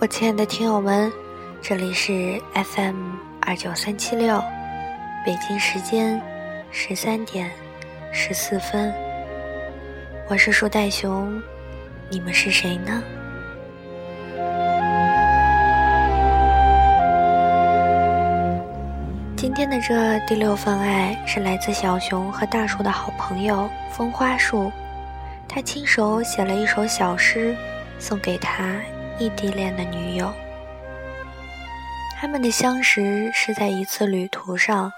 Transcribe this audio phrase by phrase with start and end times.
[0.00, 1.12] 我亲爱的听友们，
[1.60, 4.42] 这里是 FM 二九三七六，
[5.26, 6.18] 北京时间
[6.70, 7.50] 十三点
[8.10, 8.90] 十四分。
[10.26, 11.38] 我是树袋熊，
[12.08, 13.02] 你们是谁呢？
[19.36, 24.72] 今天的这第六份爱是来自小熊和大树的好朋友风花树，
[25.46, 27.54] 他亲手写了一首小诗，
[27.98, 28.80] 送给他
[29.20, 30.32] 异地恋的女友。
[32.18, 34.90] 他们的相识是在一次旅途上，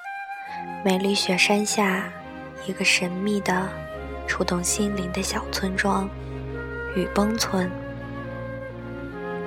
[0.85, 2.05] 美丽雪山下，
[2.65, 3.69] 一个神秘的、
[4.29, 6.09] 触动心灵的小村庄——
[6.95, 7.69] 雨崩村。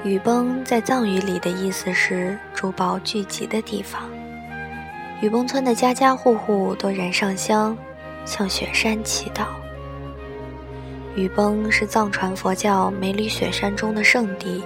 [0.03, 4.03] 雨崩在藏语里的意思是珠宝聚集的地方。
[5.21, 7.77] 雨崩村的家家户户都燃上香，
[8.25, 9.45] 向雪山祈祷。
[11.15, 14.61] 雨崩是藏传佛教梅里雪山中的圣地，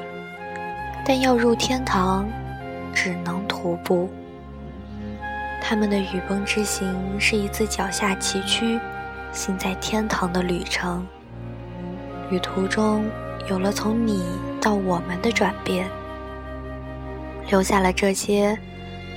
[1.05, 2.28] 但要入天堂，
[2.94, 4.09] 只能徒步。
[5.61, 8.80] 他们的雨崩之行是一次脚下崎岖、
[9.31, 11.05] 行在天堂的旅程。
[12.31, 13.05] 旅途中
[13.47, 14.23] 有了从你
[14.59, 15.88] 到我们的转变，
[17.47, 18.58] 留下了这些。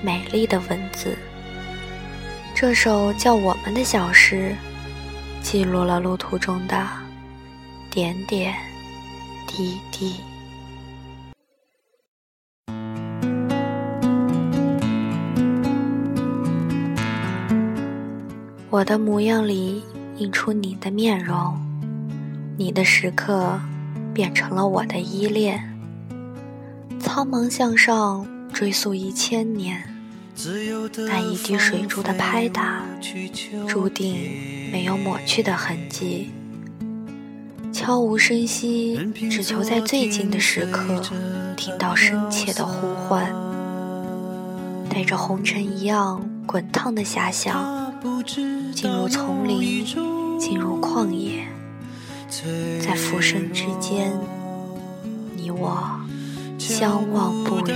[0.05, 1.17] 美丽的文字，
[2.57, 4.53] 这首叫我们的小诗，
[5.41, 6.77] 记录了路途中的
[7.95, 8.55] 点点
[9.47, 10.15] 滴滴。
[18.71, 19.83] 我的模样里
[20.17, 21.61] 映出你的面容，
[22.57, 23.61] 你的时刻
[24.15, 25.63] 变成了我的依恋，
[26.99, 29.87] 苍茫向上，追溯一千年。
[31.07, 32.87] 那一滴水珠的拍打，
[33.69, 34.17] 注定
[34.73, 36.31] 没有抹去的痕迹。
[37.73, 38.97] 悄无声息，
[39.31, 41.01] 只求在最近的时刻
[41.57, 43.33] 听到深切的呼唤。
[44.91, 47.93] 带着红尘一样滚烫的遐想，
[48.75, 49.85] 进入丛林，
[50.39, 51.47] 进入旷野，
[52.85, 54.13] 在浮生之间，
[55.35, 55.99] 你我
[56.59, 57.73] 相望不语。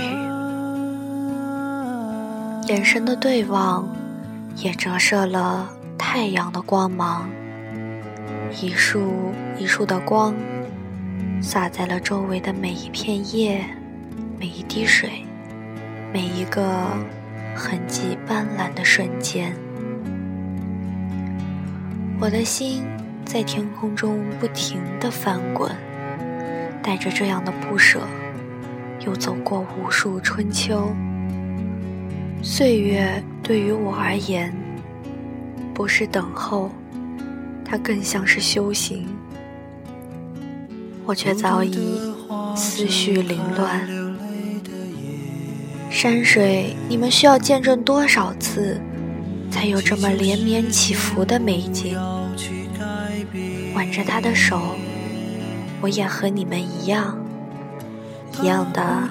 [2.67, 3.87] 眼神的对望，
[4.57, 5.67] 也折射了
[5.97, 7.27] 太阳的光芒。
[8.51, 10.33] 一束一束的光，
[11.41, 13.63] 洒在了周围的每一片叶、
[14.39, 15.09] 每一滴水、
[16.13, 16.87] 每一个
[17.55, 19.53] 痕迹斑斓的瞬间。
[22.19, 22.83] 我的心
[23.23, 25.71] 在天空中不停地翻滚，
[26.81, 28.01] 带着这样的不舍，
[29.05, 30.91] 又走过无数春秋。
[32.41, 34.51] 岁月对于我而言，
[35.73, 36.71] 不是等候，
[37.69, 39.05] 它更像是修行。
[41.05, 41.99] 我却早已
[42.55, 43.85] 思绪凌乱。
[45.89, 48.79] 山水，你们需要见证多少次，
[49.51, 51.97] 才有这么连绵起伏的美景？
[53.75, 54.59] 挽着他的手，
[55.81, 57.17] 我也和你们一样，
[58.41, 59.09] 一样的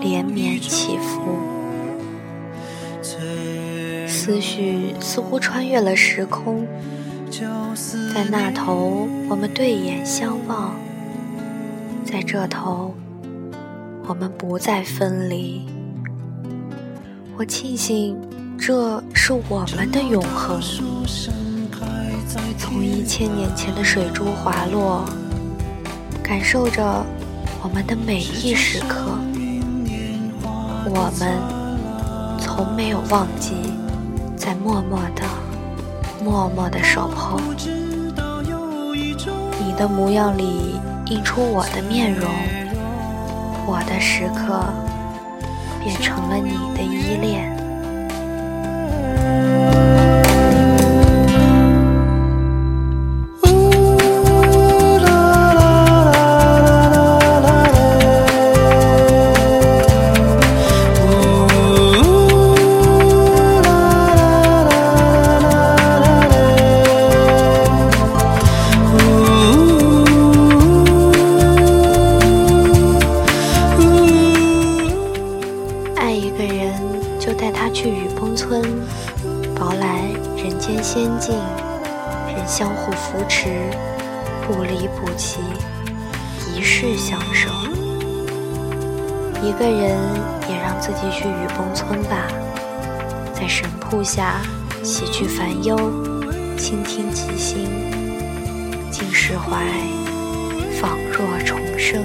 [0.00, 1.38] 连绵起伏。
[4.06, 6.66] 思绪似乎穿越了时空，
[8.14, 10.74] 在那头我们对眼相望，
[12.04, 12.94] 在这头
[14.06, 15.66] 我们不再分离。
[17.36, 18.16] 我庆幸
[18.58, 20.60] 这是我们的永恒。
[22.58, 25.04] 从一千年前的水珠滑落，
[26.22, 26.82] 感受着
[27.62, 29.18] 我们的每一时刻，
[30.84, 31.38] 我们
[32.38, 33.54] 从没有忘记。
[34.36, 35.22] 在默默的、
[36.22, 37.38] 默默的守候，
[39.60, 42.28] 你的模样里映出我的面容，
[43.66, 44.60] 我的时刻
[45.80, 47.57] 变成了你的依恋。
[77.28, 78.62] 就带他去雨崩村，
[79.54, 79.98] 饱览
[80.34, 81.34] 人间仙境，
[82.26, 83.50] 人相互扶持，
[84.46, 85.38] 不离不弃，
[86.56, 87.50] 一世相守。
[89.42, 89.94] 一个人
[90.48, 92.28] 也让自己去雨崩村吧，
[93.34, 94.40] 在神瀑下
[94.82, 95.76] 洗去烦忧，
[96.56, 97.68] 倾听吉星，
[98.90, 99.66] 尽释怀，
[100.80, 102.02] 仿若重生。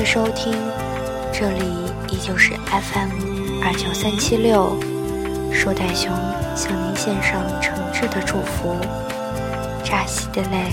[0.00, 0.54] 的收听，
[1.30, 1.60] 这里
[2.08, 3.10] 依旧是 FM
[3.62, 4.74] 二九三七六，
[5.52, 6.10] 树袋熊
[6.56, 8.74] 向您献上诚挚的祝福，
[9.84, 10.72] 扎西的泪。